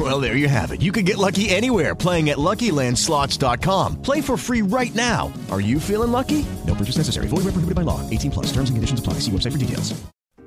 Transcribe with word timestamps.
Well, 0.10 0.18
there 0.18 0.36
you 0.36 0.48
have 0.48 0.72
it. 0.72 0.80
You 0.80 0.92
can 0.92 1.04
get 1.04 1.18
lucky 1.18 1.50
anywhere 1.50 1.94
playing 1.94 2.30
at 2.30 2.38
LuckyLandSlots.com. 2.38 4.00
Play 4.02 4.22
for 4.22 4.38
free 4.38 4.62
right 4.62 4.94
now. 4.94 5.30
Are 5.50 5.60
you 5.60 5.78
feeling 5.78 6.10
lucky? 6.10 6.46
No 6.66 6.74
purchase 6.74 6.96
necessary. 6.96 7.26
Void 7.28 7.44
where 7.44 7.52
prohibited 7.52 7.74
by 7.74 7.82
law. 7.82 8.00
18 8.08 8.30
plus. 8.30 8.46
Terms 8.46 8.70
and 8.70 8.76
conditions 8.76 9.00
apply. 9.00 9.20
See 9.20 9.30
website 9.30 9.52
for 9.52 9.58
details. 9.58 9.94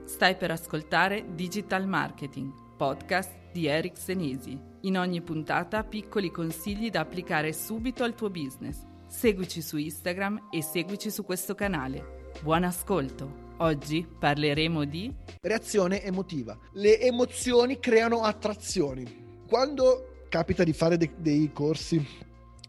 Stai 0.05 0.35
per 0.35 0.51
ascoltare 0.51 1.35
Digital 1.35 1.87
Marketing, 1.87 2.51
podcast 2.77 3.31
di 3.51 3.67
Eric 3.67 3.97
Senesi. 3.97 4.57
In 4.81 4.97
ogni 4.97 5.21
puntata 5.21 5.83
piccoli 5.83 6.31
consigli 6.31 6.89
da 6.89 7.01
applicare 7.01 7.53
subito 7.53 8.03
al 8.03 8.15
tuo 8.15 8.29
business. 8.29 8.77
Seguici 9.07 9.61
su 9.61 9.77
Instagram 9.77 10.47
e 10.49 10.63
seguici 10.63 11.11
su 11.11 11.23
questo 11.23 11.53
canale. 11.53 12.31
Buon 12.41 12.63
ascolto! 12.63 13.51
Oggi 13.57 14.05
parleremo 14.19 14.83
di 14.85 15.13
reazione 15.41 16.01
emotiva. 16.01 16.57
Le 16.73 16.99
emozioni 16.99 17.79
creano 17.79 18.23
attrazioni. 18.23 19.22
Quando 19.47 20.25
capita 20.29 20.63
di 20.63 20.73
fare 20.73 20.97
de- 20.97 21.13
dei 21.17 21.51
corsi 21.53 22.03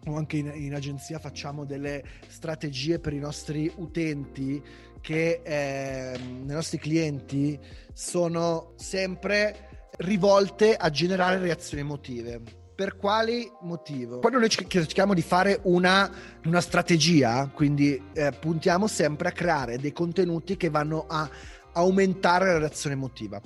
o 0.07 0.17
anche 0.17 0.37
in, 0.37 0.53
in, 0.55 0.75
agenzia 0.75 1.19
facciamo 1.19 1.65
delle 1.65 2.05
strategie 2.29 2.99
per 2.99 3.15
i 3.15 3.19
nostri 3.19 3.73
utenti 3.77 4.63
che 5.01 5.41
eh, 5.43 6.19
i 6.19 6.47
nostri 6.47 6.79
clienti 6.79 7.59
sono 7.93 8.73
sempre 8.77 9.89
rivolte 9.99 10.77
a 10.77 10.91
generare 10.91 11.39
reazioni 11.39 11.83
emotive. 11.83 12.41
Per 12.75 12.97
quali 12.97 13.49
motivo? 13.61 14.19
Quando 14.19 14.41
noi 14.41 14.49
cerchiamo 14.49 15.15
di 15.15 15.23
fare 15.23 15.61
una, 15.63 16.11
una 16.47 16.61
strategia, 16.61 17.49
quindi 17.55 18.03
eh, 18.13 18.33
puntiamo 18.33 18.89
sempre 18.89 19.29
a 19.29 19.33
creare 19.33 19.79
dei 19.79 19.93
contenuti 19.93 20.57
che 20.57 20.71
vanno 20.71 21.07
a 21.07 21.29
aumentare 21.75 22.47
la 22.47 22.59
reazione 22.59 22.97
emotiva. 22.97 23.41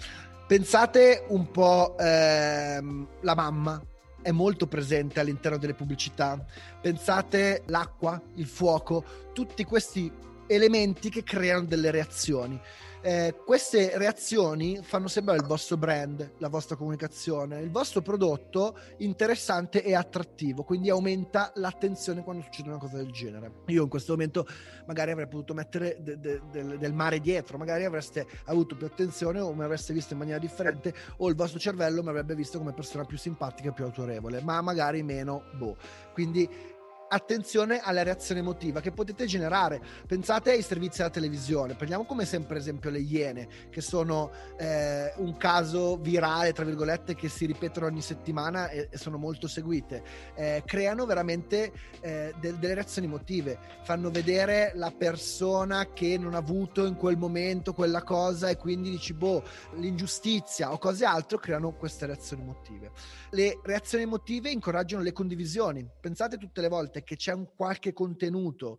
Pensate 0.48 1.26
un 1.28 1.50
po' 1.50 1.94
ehm, 1.98 3.06
la 3.20 3.34
mamma 3.34 3.78
è 4.22 4.30
molto 4.30 4.66
presente 4.66 5.20
all'interno 5.20 5.58
delle 5.58 5.74
pubblicità. 5.74 6.42
Pensate 6.80 7.64
l'acqua, 7.66 8.18
il 8.36 8.46
fuoco, 8.46 9.04
tutti 9.34 9.62
questi 9.64 10.10
elementi 10.48 11.10
che 11.10 11.22
creano 11.22 11.66
delle 11.66 11.90
reazioni. 11.92 12.60
Eh, 13.00 13.36
queste 13.46 13.96
reazioni 13.96 14.80
fanno 14.82 15.06
sembrare 15.06 15.38
il 15.38 15.46
vostro 15.46 15.76
brand, 15.76 16.32
la 16.38 16.48
vostra 16.48 16.74
comunicazione, 16.74 17.60
il 17.60 17.70
vostro 17.70 18.02
prodotto 18.02 18.76
interessante 18.96 19.84
e 19.84 19.94
attrattivo, 19.94 20.64
quindi 20.64 20.90
aumenta 20.90 21.52
l'attenzione 21.54 22.24
quando 22.24 22.42
succede 22.42 22.70
una 22.70 22.78
cosa 22.78 22.96
del 22.96 23.12
genere. 23.12 23.52
Io 23.66 23.84
in 23.84 23.88
questo 23.88 24.12
momento 24.12 24.44
magari 24.86 25.12
avrei 25.12 25.28
potuto 25.28 25.54
mettere 25.54 25.98
de- 26.00 26.18
de- 26.18 26.42
de- 26.50 26.76
del 26.76 26.92
mare 26.92 27.20
dietro, 27.20 27.56
magari 27.56 27.84
avreste 27.84 28.26
avuto 28.46 28.76
più 28.76 28.86
attenzione 28.86 29.38
o 29.38 29.54
mi 29.54 29.62
avreste 29.62 29.92
visto 29.92 30.14
in 30.14 30.18
maniera 30.18 30.40
differente 30.40 30.92
o 31.18 31.28
il 31.28 31.36
vostro 31.36 31.60
cervello 31.60 32.02
mi 32.02 32.08
avrebbe 32.08 32.34
visto 32.34 32.58
come 32.58 32.72
persona 32.72 33.04
più 33.04 33.16
simpatica 33.16 33.68
e 33.68 33.72
più 33.72 33.84
autorevole, 33.84 34.42
ma 34.42 34.60
magari 34.60 35.04
meno 35.04 35.44
boh. 35.56 35.76
Quindi 36.12 36.76
attenzione 37.08 37.80
alla 37.80 38.02
reazione 38.02 38.40
emotiva 38.40 38.80
che 38.80 38.92
potete 38.92 39.26
generare. 39.26 39.80
Pensate 40.06 40.50
ai 40.50 40.62
servizi 40.62 40.98
della 40.98 41.10
televisione, 41.10 41.74
prendiamo 41.74 42.04
come 42.04 42.24
sempre 42.24 42.58
esempio 42.58 42.90
le 42.90 43.00
Iene, 43.00 43.48
che 43.70 43.80
sono 43.80 44.30
eh, 44.58 45.12
un 45.16 45.36
caso 45.36 45.96
virale, 45.96 46.52
tra 46.52 46.64
virgolette, 46.64 47.14
che 47.14 47.28
si 47.28 47.46
ripetono 47.46 47.86
ogni 47.86 48.02
settimana 48.02 48.68
e, 48.68 48.88
e 48.90 48.98
sono 48.98 49.16
molto 49.16 49.48
seguite. 49.48 50.02
Eh, 50.34 50.62
creano 50.64 51.06
veramente 51.06 51.72
eh, 52.00 52.34
de- 52.38 52.58
delle 52.58 52.74
reazioni 52.74 53.06
emotive, 53.06 53.58
fanno 53.82 54.10
vedere 54.10 54.72
la 54.74 54.90
persona 54.90 55.92
che 55.92 56.18
non 56.18 56.34
ha 56.34 56.38
avuto 56.38 56.86
in 56.86 56.94
quel 56.94 57.16
momento 57.16 57.72
quella 57.72 58.02
cosa 58.02 58.48
e 58.48 58.56
quindi 58.56 58.90
dici, 58.90 59.14
boh, 59.14 59.42
l'ingiustizia 59.76 60.72
o 60.72 60.78
cose 60.78 61.04
altro 61.04 61.38
creano 61.38 61.72
queste 61.72 62.06
reazioni 62.06 62.42
emotive. 62.42 62.90
Le 63.30 63.60
reazioni 63.62 64.04
emotive 64.04 64.50
incoraggiano 64.50 65.02
le 65.02 65.12
condivisioni. 65.12 65.86
Pensate 66.00 66.36
tutte 66.36 66.60
le 66.60 66.68
volte 66.68 66.97
che 67.02 67.16
c'è 67.16 67.32
un 67.32 67.48
qualche 67.54 67.92
contenuto 67.92 68.78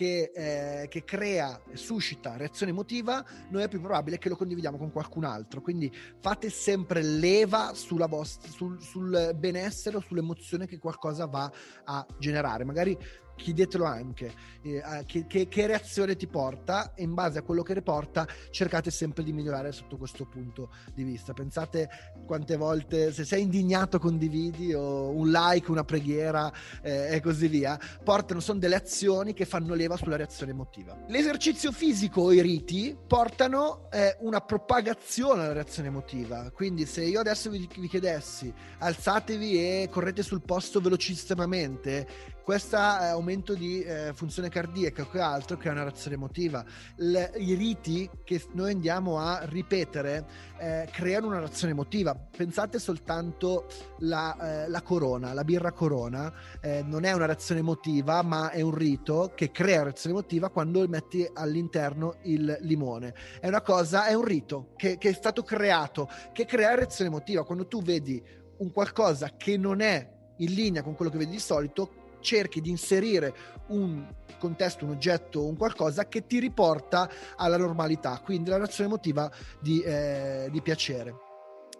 che, 0.00 0.30
eh, 0.34 0.88
che, 0.88 1.04
crea 1.04 1.60
e 1.70 1.76
suscita 1.76 2.38
reazione 2.38 2.72
emotiva, 2.72 3.22
noi 3.50 3.64
è 3.64 3.68
più 3.68 3.82
probabile 3.82 4.16
che 4.16 4.30
lo 4.30 4.36
condividiamo 4.36 4.78
con 4.78 4.90
qualcun 4.90 5.24
altro. 5.24 5.60
Quindi 5.60 5.94
fate 6.20 6.48
sempre 6.48 7.02
leva 7.02 7.74
vostra, 8.08 8.50
sul, 8.50 8.80
sul 8.80 9.32
benessere 9.36 9.98
o 9.98 10.00
sull'emozione 10.00 10.66
che 10.66 10.78
qualcosa 10.78 11.26
va 11.26 11.52
a 11.84 12.06
generare. 12.18 12.64
Magari 12.64 12.96
chiedetelo 13.40 13.84
anche 13.84 14.32
eh, 14.62 14.82
che, 15.06 15.26
che, 15.26 15.48
che, 15.48 15.66
reazione 15.66 16.14
ti 16.14 16.26
porta 16.26 16.92
e 16.94 17.02
in 17.02 17.14
base 17.14 17.38
a 17.38 17.42
quello 17.42 17.62
che 17.62 17.74
riporta 17.74 18.26
cercate 18.50 18.90
sempre 18.90 19.24
di 19.24 19.32
migliorare 19.32 19.72
sotto 19.72 19.96
questo 19.96 20.26
punto 20.26 20.70
di 20.94 21.02
vista 21.02 21.32
pensate 21.32 21.88
quante 22.26 22.56
volte 22.56 23.12
se 23.12 23.24
sei 23.24 23.42
indignato 23.42 23.98
condividi 23.98 24.74
o 24.74 25.10
un 25.10 25.30
like 25.30 25.70
una 25.70 25.84
preghiera 25.84 26.52
eh, 26.82 27.14
e 27.14 27.20
così 27.20 27.48
via 27.48 27.78
portano 28.04 28.40
sono 28.40 28.58
delle 28.58 28.76
azioni 28.76 29.32
che 29.32 29.46
fanno 29.46 29.74
leva 29.74 29.89
sulla 29.96 30.16
reazione 30.16 30.52
emotiva 30.52 30.96
l'esercizio 31.08 31.72
fisico 31.72 32.22
o 32.22 32.32
i 32.32 32.40
riti 32.40 32.96
portano 33.06 33.88
eh, 33.90 34.16
una 34.20 34.40
propagazione 34.40 35.42
alla 35.42 35.52
reazione 35.52 35.88
emotiva 35.88 36.50
quindi 36.50 36.86
se 36.86 37.04
io 37.04 37.20
adesso 37.20 37.50
vi, 37.50 37.68
vi 37.78 37.88
chiedessi 37.88 38.52
alzatevi 38.78 39.56
e 39.56 39.88
correte 39.90 40.22
sul 40.22 40.42
posto 40.42 40.80
velocissimamente 40.80 42.38
questo 42.50 42.76
eh, 42.76 42.80
aumento 42.80 43.54
di 43.54 43.80
eh, 43.80 44.12
funzione 44.12 44.48
cardiaca 44.48 45.06
o 45.08 45.22
altro 45.22 45.56
crea 45.56 45.70
una 45.70 45.84
reazione 45.84 46.16
emotiva. 46.16 46.64
Le, 46.96 47.30
I 47.36 47.54
riti 47.54 48.10
che 48.24 48.42
noi 48.54 48.72
andiamo 48.72 49.20
a 49.20 49.42
ripetere 49.44 50.26
eh, 50.58 50.88
creano 50.90 51.28
una 51.28 51.38
reazione 51.38 51.72
emotiva. 51.72 52.12
Pensate 52.14 52.80
soltanto 52.80 53.68
la, 53.98 54.66
eh, 54.66 54.82
corona, 54.82 55.32
la 55.32 55.44
birra 55.44 55.70
corona, 55.70 56.32
eh, 56.60 56.82
non 56.84 57.04
è 57.04 57.12
una 57.12 57.26
reazione 57.26 57.60
emotiva, 57.60 58.22
ma 58.22 58.50
è 58.50 58.62
un 58.62 58.74
rito 58.74 59.30
che 59.36 59.52
crea 59.52 59.69
reazione 59.82 60.16
emotiva 60.16 60.50
quando 60.50 60.86
metti 60.88 61.28
all'interno 61.34 62.16
il 62.22 62.58
limone. 62.62 63.14
È 63.40 63.48
una 63.48 63.62
cosa, 63.62 64.06
è 64.06 64.14
un 64.14 64.24
rito 64.24 64.72
che, 64.76 64.98
che 64.98 65.10
è 65.10 65.12
stato 65.12 65.42
creato, 65.42 66.08
che 66.32 66.44
crea 66.44 66.74
reazione 66.74 67.10
emotiva. 67.10 67.44
Quando 67.44 67.66
tu 67.66 67.82
vedi 67.82 68.22
un 68.58 68.72
qualcosa 68.72 69.34
che 69.36 69.56
non 69.56 69.80
è 69.80 70.08
in 70.36 70.52
linea 70.52 70.82
con 70.82 70.94
quello 70.94 71.10
che 71.10 71.18
vedi 71.18 71.32
di 71.32 71.38
solito, 71.38 71.98
cerchi 72.20 72.60
di 72.60 72.70
inserire 72.70 73.34
un 73.68 74.06
contesto, 74.38 74.84
un 74.84 74.92
oggetto, 74.92 75.46
un 75.46 75.56
qualcosa 75.56 76.08
che 76.08 76.26
ti 76.26 76.38
riporta 76.38 77.10
alla 77.36 77.56
normalità, 77.56 78.20
quindi 78.24 78.50
la 78.50 78.56
reazione 78.56 78.88
emotiva 78.88 79.30
di, 79.60 79.80
eh, 79.80 80.48
di 80.50 80.60
piacere. 80.62 81.29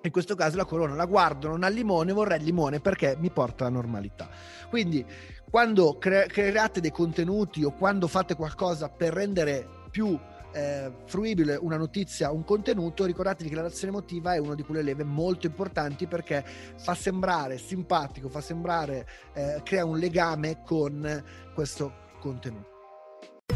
In 0.02 0.10
questo 0.10 0.34
caso 0.34 0.56
la 0.56 0.64
corona 0.64 0.94
la 0.94 1.04
guardo, 1.04 1.48
non 1.48 1.62
ha 1.62 1.68
limone, 1.68 2.12
vorrei 2.12 2.38
il 2.38 2.44
limone 2.44 2.80
perché 2.80 3.16
mi 3.18 3.30
porta 3.30 3.66
alla 3.66 3.74
normalità. 3.74 4.30
Quindi 4.70 5.04
quando 5.50 5.98
cre- 5.98 6.26
create 6.26 6.80
dei 6.80 6.90
contenuti 6.90 7.64
o 7.64 7.72
quando 7.72 8.06
fate 8.08 8.34
qualcosa 8.34 8.88
per 8.88 9.12
rendere 9.12 9.68
più 9.90 10.18
eh, 10.52 10.90
fruibile 11.04 11.56
una 11.60 11.76
notizia, 11.76 12.30
un 12.30 12.44
contenuto, 12.44 13.04
ricordatevi 13.04 13.50
che 13.50 13.54
la 13.54 13.62
reazione 13.62 13.92
emotiva 13.92 14.32
è 14.32 14.38
una 14.38 14.54
di 14.54 14.62
quelle 14.62 14.82
leve 14.82 15.04
molto 15.04 15.46
importanti 15.46 16.06
perché 16.06 16.44
fa 16.76 16.94
sembrare 16.94 17.58
simpatico, 17.58 18.28
fa 18.28 18.40
sembrare, 18.40 19.06
eh, 19.34 19.60
crea 19.62 19.84
un 19.84 19.98
legame 19.98 20.62
con 20.64 21.22
questo 21.54 21.92
contenuto. 22.20 22.68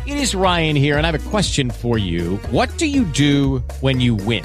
It 0.04 0.18
is 0.18 0.34
Ryan 0.34 0.76
here 0.76 0.96
and 0.98 1.06
I 1.06 1.08
have 1.08 1.14
a 1.14 1.30
question 1.30 1.70
for 1.70 1.96
you. 1.96 2.38
What 2.50 2.68
do 2.76 2.84
you 2.84 3.04
do 3.12 3.62
when 3.80 4.00
you 4.00 4.16
win? 4.26 4.44